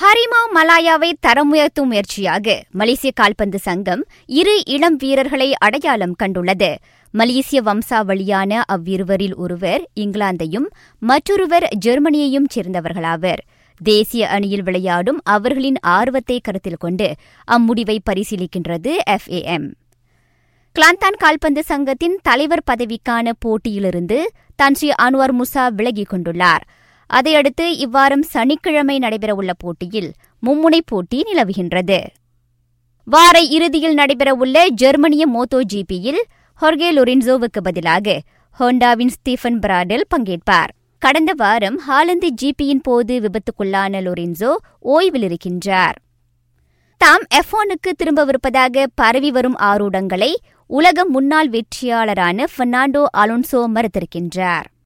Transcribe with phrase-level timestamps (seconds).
[0.00, 6.74] ஹரிமா மலாயாவை தரம் உயர்த்தும் முயற்சியாக மலேசிய கால்பந்து சங்கம் இரு இளம் வீரர்களை அடையாளம் கண்டுள்ளது.
[7.12, 10.66] மலேசிய வம்சாவளியான அவ்விருவரில் ஒருவர் இங்கிலாந்தையும்
[10.98, 13.38] மற்றொருவர் ஜெர்மனியையும் சேர்ந்தவர்களாவர்.
[13.80, 17.14] தேசிய அணியில் விளையாடும் அவர்களின் ஆர்வத்தை கருத்தில் கொண்டு
[17.50, 19.68] அம்முடிவை பரிசீலிக்கின்றது எஃப்ஏஎம்
[20.76, 24.32] கிளாந்தான் கால்பந்து சங்கத்தின் தலைவர் பதவிக்கான போட்டியிலிருந்து
[24.62, 26.64] தன்ஸ்ரீ அன்வார் முசா விலகிக் கொண்டுள்ளார்.
[27.10, 30.10] அதையடுத்து இவ்வாரம் சனிக்கிழமை நடைபெறவுள்ள போட்டியில்
[30.42, 32.00] மும்முனை போட்டி நிலவுகின்றது.
[33.08, 36.20] வார இறுதியில் நடைபெறவுள்ள ஜெர்மனிய மோட்டோ ஜிபியில்
[36.60, 38.16] ஹொர்கே லொரின்சோவுக்கு பதிலாக
[38.60, 40.70] ஹோண்டாவின் ஸ்டீஃபன் பிராடல் பங்கேற்பார்.
[41.02, 44.50] கடந்த வாரம் ஹாலந்து ஜிபியின் போது விபத்துக்குள்ளான லொரின்சோ
[44.94, 45.98] ஓய்வில் இருக்கின்றார்
[47.00, 50.32] தாம் எஃபோனுக்கு திரும்பவிருப்பதாக பரவி வரும் ஆரூடங்களை
[50.70, 54.68] உலக முன்னாள் வெற்றியாளரான பெர்னாண்டோ அலோன்சோ மறுத்திருக்கின்றார்.